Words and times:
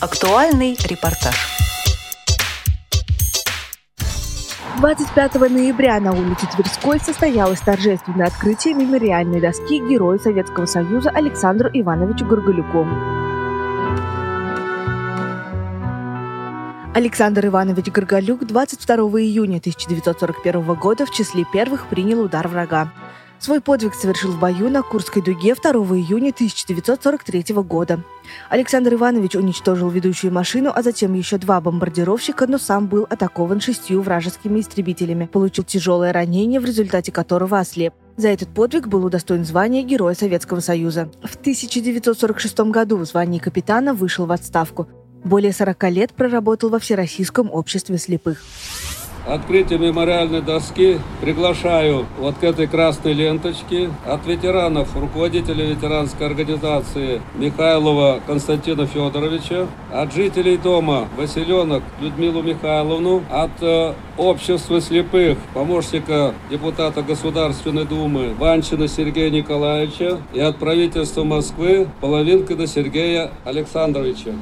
Актуальный 0.00 0.78
репортаж. 0.84 1.34
25 4.76 5.34
ноября 5.50 5.98
на 5.98 6.12
улице 6.12 6.46
Тверской 6.54 7.00
состоялось 7.00 7.58
торжественное 7.58 8.28
открытие 8.28 8.74
мемориальной 8.74 9.40
доски 9.40 9.80
Героя 9.80 10.20
Советского 10.20 10.66
Союза 10.66 11.10
Александру 11.10 11.68
Ивановичу 11.72 12.26
Горголюку. 12.26 12.86
Александр 16.94 17.46
Иванович 17.46 17.90
Горголюк 17.90 18.46
22 18.46 18.94
июня 19.22 19.58
1941 19.58 20.74
года 20.74 21.06
в 21.06 21.10
числе 21.10 21.44
первых 21.52 21.88
принял 21.88 22.20
удар 22.22 22.46
врага. 22.46 22.92
Свой 23.40 23.60
подвиг 23.60 23.94
совершил 23.94 24.32
в 24.32 24.40
бою 24.40 24.68
на 24.68 24.82
Курской 24.82 25.22
дуге 25.22 25.54
2 25.54 25.70
июня 25.70 26.30
1943 26.30 27.54
года. 27.62 28.02
Александр 28.50 28.94
Иванович 28.94 29.36
уничтожил 29.36 29.88
ведущую 29.90 30.32
машину, 30.32 30.72
а 30.74 30.82
затем 30.82 31.14
еще 31.14 31.38
два 31.38 31.60
бомбардировщика, 31.60 32.48
но 32.48 32.58
сам 32.58 32.88
был 32.88 33.06
атакован 33.08 33.60
шестью 33.60 34.02
вражескими 34.02 34.58
истребителями, 34.58 35.26
получил 35.26 35.62
тяжелое 35.62 36.12
ранение, 36.12 36.58
в 36.58 36.64
результате 36.64 37.12
которого 37.12 37.60
ослеп. 37.60 37.94
За 38.16 38.28
этот 38.28 38.48
подвиг 38.48 38.88
был 38.88 39.04
удостоен 39.04 39.44
звания 39.44 39.82
Героя 39.82 40.16
Советского 40.16 40.58
Союза. 40.58 41.08
В 41.22 41.36
1946 41.36 42.58
году 42.70 42.96
в 42.96 43.04
звании 43.04 43.38
капитана 43.38 43.94
вышел 43.94 44.26
в 44.26 44.32
отставку. 44.32 44.88
Более 45.22 45.52
40 45.52 45.90
лет 45.90 46.12
проработал 46.12 46.70
во 46.70 46.80
Всероссийском 46.80 47.50
обществе 47.52 47.98
слепых 47.98 48.42
открытие 49.26 49.78
мемориальной 49.78 50.40
доски 50.40 50.98
приглашаю 51.20 52.06
вот 52.18 52.36
к 52.36 52.44
этой 52.44 52.66
красной 52.66 53.12
ленточке 53.12 53.90
от 54.06 54.26
ветеранов, 54.26 54.96
руководителя 54.96 55.64
ветеранской 55.64 56.26
организации 56.26 57.20
Михайлова 57.34 58.20
Константина 58.26 58.86
Федоровича, 58.86 59.66
от 59.92 60.12
жителей 60.12 60.56
дома 60.56 61.08
Василенок 61.16 61.82
Людмилу 62.00 62.42
Михайловну, 62.42 63.22
от 63.30 63.50
э, 63.60 63.94
общества 64.16 64.80
слепых, 64.80 65.38
помощника 65.54 66.34
депутата 66.50 67.02
Государственной 67.02 67.84
Думы 67.84 68.34
Ванчина 68.38 68.88
Сергея 68.88 69.30
Николаевича 69.30 70.18
и 70.32 70.40
от 70.40 70.56
правительства 70.58 71.24
Москвы 71.24 71.88
Половинкина 72.00 72.66
Сергея 72.66 73.30
Александровича. 73.44 74.32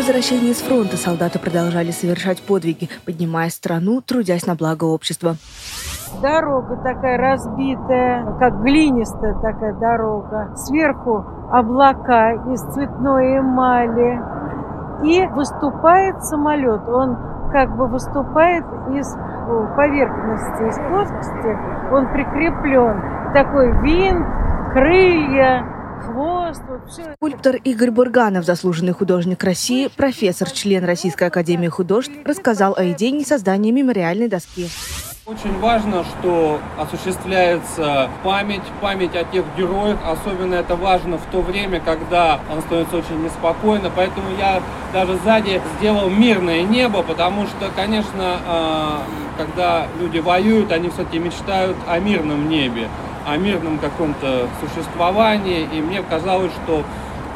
После 0.00 0.14
возвращения 0.14 0.54
с 0.54 0.62
фронта 0.62 0.96
солдаты 0.96 1.38
продолжали 1.38 1.90
совершать 1.90 2.40
подвиги, 2.40 2.88
поднимая 3.04 3.50
страну, 3.50 4.00
трудясь 4.00 4.46
на 4.46 4.54
благо 4.54 4.84
общества. 4.84 5.34
Дорога 6.22 6.76
такая 6.76 7.18
разбитая, 7.18 8.24
как 8.38 8.62
глинистая 8.62 9.34
такая 9.42 9.74
дорога. 9.74 10.56
Сверху 10.56 11.22
облака 11.52 12.32
из 12.50 12.62
цветной 12.72 13.40
эмали. 13.40 14.22
И 15.04 15.26
выступает 15.34 16.24
самолет. 16.24 16.88
Он 16.88 17.18
как 17.52 17.76
бы 17.76 17.86
выступает 17.86 18.64
из 18.96 19.06
поверхности, 19.76 20.62
из 20.66 20.78
плоскости. 20.88 21.58
Он 21.92 22.10
прикреплен. 22.10 23.34
Такой 23.34 23.70
винт, 23.82 24.26
крылья, 24.72 25.79
хвост, 26.00 26.62
вот 26.68 26.90
все. 26.90 27.14
Скульптор 27.14 27.56
Игорь 27.56 27.90
Бурганов, 27.90 28.44
заслуженный 28.44 28.92
художник 28.92 29.42
России, 29.44 29.88
профессор, 29.88 30.50
член 30.50 30.84
Российской 30.84 31.24
Академии 31.24 31.68
Художеств, 31.68 32.14
рассказал 32.24 32.74
о 32.76 32.90
идее 32.90 33.24
создания 33.24 33.72
мемориальной 33.72 34.28
доски. 34.28 34.68
Очень 35.26 35.56
важно, 35.60 36.02
что 36.04 36.58
осуществляется 36.76 38.10
память, 38.24 38.62
память 38.80 39.14
о 39.14 39.22
тех 39.22 39.44
героях. 39.56 39.98
Особенно 40.04 40.56
это 40.56 40.74
важно 40.74 41.18
в 41.18 41.24
то 41.30 41.40
время, 41.40 41.78
когда 41.78 42.40
он 42.50 42.60
становится 42.62 42.96
очень 42.96 43.22
неспокойно. 43.22 43.92
Поэтому 43.94 44.26
я 44.38 44.60
даже 44.92 45.16
сзади 45.18 45.60
сделал 45.78 46.10
мирное 46.10 46.62
небо, 46.62 47.02
потому 47.04 47.46
что, 47.46 47.70
конечно, 47.76 48.40
а, 48.46 49.02
когда 49.38 49.86
люди 50.00 50.18
воюют, 50.18 50.72
они 50.72 50.88
все-таки 50.88 51.20
мечтают 51.20 51.76
о 51.86 52.00
мирном 52.00 52.48
небе 52.48 52.88
о 53.26 53.36
мирном 53.36 53.78
каком-то 53.78 54.48
существовании, 54.60 55.68
и 55.72 55.80
мне 55.80 56.02
казалось, 56.02 56.52
что, 56.64 56.84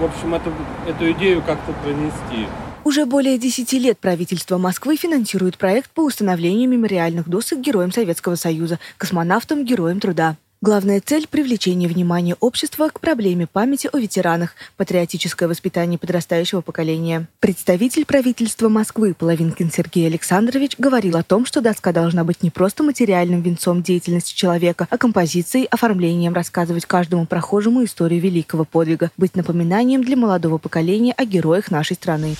в 0.00 0.04
общем, 0.04 0.34
эту, 0.34 0.52
эту 0.86 1.12
идею 1.12 1.42
как-то 1.42 1.72
пронести. 1.82 2.46
Уже 2.84 3.06
более 3.06 3.38
10 3.38 3.72
лет 3.74 3.98
правительство 3.98 4.58
Москвы 4.58 4.96
финансирует 4.96 5.56
проект 5.56 5.90
по 5.90 6.02
установлению 6.02 6.68
мемориальных 6.68 7.28
досок 7.28 7.60
героям 7.60 7.92
Советского 7.92 8.34
Союза, 8.34 8.78
космонавтам, 8.98 9.64
героям 9.64 10.00
труда. 10.00 10.36
Главная 10.64 11.02
цель– 11.04 11.28
привлечение 11.30 11.90
внимания 11.90 12.36
общества 12.40 12.88
к 12.88 12.98
проблеме 12.98 13.46
памяти 13.46 13.90
о 13.92 13.98
ветеранах, 13.98 14.54
патриотическое 14.78 15.46
воспитание 15.46 15.98
подрастающего 15.98 16.62
поколения. 16.62 17.28
Представитель 17.38 18.06
правительства 18.06 18.70
Москвы 18.70 19.12
Половинкин 19.12 19.70
Сергей 19.70 20.06
Александрович 20.06 20.76
говорил 20.78 21.18
о 21.18 21.22
том, 21.22 21.44
что 21.44 21.60
доска 21.60 21.92
должна 21.92 22.24
быть 22.24 22.42
не 22.42 22.48
просто 22.48 22.82
материальным 22.82 23.42
венцом 23.42 23.82
деятельности 23.82 24.34
человека, 24.34 24.88
а 24.88 24.96
композицией, 24.96 25.66
оформлением 25.66 26.32
рассказывать 26.32 26.86
каждому 26.86 27.26
прохожему 27.26 27.84
историю 27.84 28.22
великого 28.22 28.64
подвига, 28.64 29.10
быть 29.18 29.36
напоминанием 29.36 30.02
для 30.02 30.16
молодого 30.16 30.56
поколения 30.56 31.12
о 31.12 31.26
героях 31.26 31.70
нашей 31.70 31.96
страны. 31.96 32.36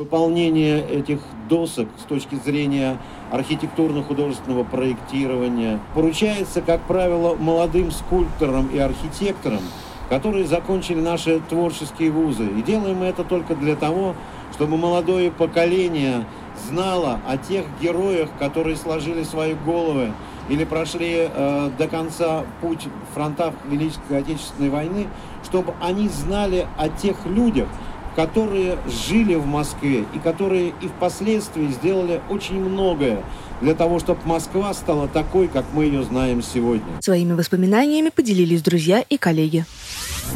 Выполнение 0.00 0.80
этих 0.80 1.18
досок 1.46 1.86
с 2.02 2.04
точки 2.04 2.34
зрения 2.36 2.96
архитектурно-художественного 3.30 4.64
проектирования 4.64 5.78
поручается, 5.94 6.62
как 6.62 6.80
правило, 6.86 7.34
молодым 7.34 7.90
скульпторам 7.90 8.68
и 8.68 8.78
архитекторам, 8.78 9.60
которые 10.08 10.46
закончили 10.46 11.02
наши 11.02 11.40
творческие 11.50 12.10
вузы. 12.12 12.46
И 12.46 12.62
делаем 12.62 12.96
мы 12.96 13.04
это 13.04 13.24
только 13.24 13.54
для 13.54 13.76
того, 13.76 14.14
чтобы 14.54 14.78
молодое 14.78 15.30
поколение 15.30 16.24
знало 16.66 17.20
о 17.28 17.36
тех 17.36 17.66
героях, 17.82 18.30
которые 18.38 18.76
сложили 18.76 19.22
свои 19.22 19.52
головы 19.52 20.14
или 20.48 20.64
прошли 20.64 21.28
э, 21.30 21.70
до 21.76 21.88
конца 21.88 22.44
путь 22.62 22.88
фронтов 23.12 23.52
Великой 23.68 24.20
Отечественной 24.20 24.70
войны, 24.70 25.08
чтобы 25.44 25.74
они 25.78 26.08
знали 26.08 26.66
о 26.78 26.88
тех 26.88 27.26
людях, 27.26 27.68
которые 28.16 28.78
жили 28.86 29.34
в 29.34 29.46
Москве 29.46 30.04
и 30.14 30.18
которые 30.18 30.68
и 30.80 30.88
впоследствии 30.88 31.68
сделали 31.68 32.20
очень 32.28 32.60
многое 32.60 33.22
для 33.60 33.74
того, 33.74 33.98
чтобы 33.98 34.20
Москва 34.24 34.72
стала 34.74 35.06
такой, 35.08 35.48
как 35.48 35.64
мы 35.72 35.84
ее 35.84 36.02
знаем 36.02 36.42
сегодня. 36.42 37.00
Своими 37.00 37.34
воспоминаниями 37.34 38.08
поделились 38.08 38.62
друзья 38.62 39.04
и 39.08 39.16
коллеги. 39.16 39.64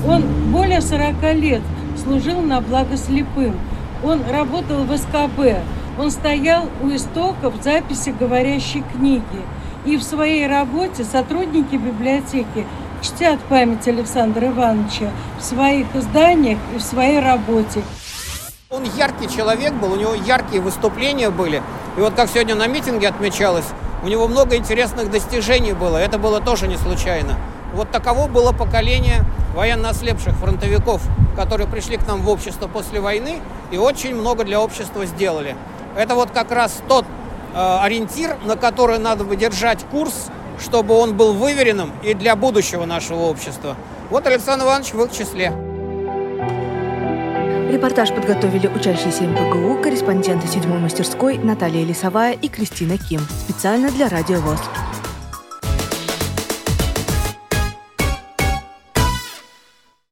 Он 0.06 0.22
более 0.52 0.80
40 0.80 1.34
лет 1.34 1.62
служил 2.02 2.40
на 2.42 2.60
благо 2.60 2.96
слепым. 2.96 3.54
Он 4.02 4.20
работал 4.28 4.84
в 4.84 4.96
СКБ. 4.96 5.62
Он 5.98 6.10
стоял 6.10 6.68
у 6.82 6.94
истоков 6.94 7.54
записи 7.62 8.14
говорящей 8.18 8.82
книги. 8.94 9.22
И 9.86 9.96
в 9.96 10.02
своей 10.02 10.46
работе 10.46 11.04
сотрудники 11.04 11.76
библиотеки 11.76 12.66
чтят 13.04 13.38
память 13.50 13.86
Александра 13.86 14.48
Ивановича 14.48 15.10
в 15.38 15.44
своих 15.44 15.94
изданиях 15.94 16.58
и 16.74 16.78
в 16.78 16.82
своей 16.82 17.20
работе. 17.20 17.82
Он 18.70 18.82
яркий 18.96 19.28
человек 19.28 19.74
был, 19.74 19.92
у 19.92 19.96
него 19.96 20.14
яркие 20.14 20.62
выступления 20.62 21.30
были. 21.30 21.62
И 21.96 22.00
вот 22.00 22.14
как 22.14 22.30
сегодня 22.30 22.54
на 22.54 22.66
митинге 22.66 23.08
отмечалось, 23.08 23.66
у 24.02 24.08
него 24.08 24.26
много 24.26 24.56
интересных 24.56 25.10
достижений 25.10 25.74
было. 25.74 25.98
Это 25.98 26.18
было 26.18 26.40
тоже 26.40 26.66
не 26.66 26.76
случайно. 26.76 27.36
Вот 27.74 27.90
таково 27.90 28.26
было 28.26 28.52
поколение 28.52 29.24
военно 29.54 29.90
ослепших 29.90 30.34
фронтовиков, 30.34 31.02
которые 31.36 31.68
пришли 31.68 31.98
к 31.98 32.06
нам 32.06 32.22
в 32.22 32.28
общество 32.28 32.68
после 32.68 33.00
войны 33.00 33.38
и 33.70 33.76
очень 33.76 34.14
много 34.14 34.44
для 34.44 34.60
общества 34.60 35.04
сделали. 35.06 35.56
Это 35.96 36.14
вот 36.14 36.30
как 36.30 36.50
раз 36.50 36.82
тот 36.88 37.04
э, 37.54 37.78
ориентир, 37.82 38.36
на 38.44 38.56
который 38.56 38.98
надо 38.98 39.24
бы 39.24 39.36
держать 39.36 39.84
курс 39.90 40.30
чтобы 40.60 40.94
он 40.94 41.16
был 41.16 41.32
выверенным 41.32 41.92
и 42.02 42.14
для 42.14 42.36
будущего 42.36 42.84
нашего 42.84 43.20
общества. 43.20 43.76
Вот 44.10 44.26
Александр 44.26 44.64
Иванович 44.64 44.92
в 44.92 45.04
их 45.04 45.12
числе. 45.12 45.52
Репортаж 47.70 48.14
подготовили 48.14 48.68
учащиеся 48.68 49.24
МПГУ, 49.24 49.82
корреспонденты 49.82 50.46
седьмой 50.46 50.78
мастерской 50.78 51.38
Наталья 51.38 51.84
Лисовая 51.84 52.34
и 52.34 52.48
Кристина 52.48 52.96
Ким. 52.96 53.20
Специально 53.20 53.90
для 53.90 54.08
Радио 54.08 54.38
ВОЗ. 54.40 54.60